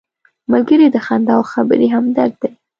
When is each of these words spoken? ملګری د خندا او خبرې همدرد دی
ملګری 0.51 0.87
د 0.91 0.97
خندا 1.05 1.33
او 1.37 1.43
خبرې 1.53 1.87
همدرد 1.95 2.33
دی 2.41 2.49